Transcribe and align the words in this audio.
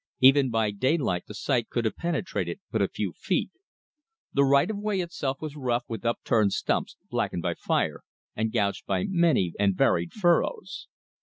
Even 0.19 0.49
by 0.49 0.71
daylight 0.71 1.27
the 1.27 1.35
sight 1.35 1.69
could 1.69 1.85
have 1.85 1.95
penetrated 1.95 2.59
but 2.71 2.81
a 2.81 2.87
few 2.87 3.13
feet. 3.13 3.51
The 4.33 4.43
right 4.43 4.67
of 4.71 4.79
way 4.79 4.99
itself 4.99 5.37
was 5.39 5.55
rough 5.55 5.83
with 5.87 6.07
upturned 6.07 6.53
stumps, 6.53 6.97
blackened 7.11 7.43
by 7.43 7.53
fire, 7.53 8.01
and 8.35 8.51
gouged 8.51 8.87
by 8.87 9.05
many 9.07 9.53
and 9.59 9.75
varied 9.77 10.11
furrows. 10.13 10.87